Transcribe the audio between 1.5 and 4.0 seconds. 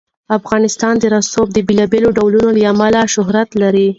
د بېلابېلو ډولونو له امله شهرت لري.